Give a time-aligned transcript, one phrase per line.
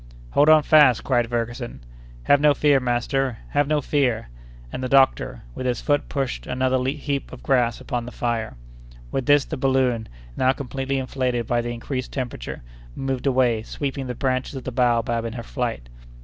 [0.31, 1.83] "Hold on fast!" cried Ferguson.
[2.23, 4.29] "Have no fear, master—have no fear!"
[4.73, 8.55] And the doctor, with his foot pushed another heap of grass upon the fire.
[9.11, 12.63] With this the balloon, now completely inflated by the increased temperature,
[12.95, 15.87] moved away, sweeping the branches of the baobab in her flight.